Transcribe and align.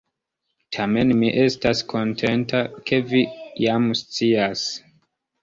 Tamen 0.77 1.11
mi 1.19 1.29
estas 1.43 1.83
kontenta, 1.91 2.63
ke 2.89 3.01
vi 3.13 3.23
jam 3.67 3.87
scias. 4.01 4.67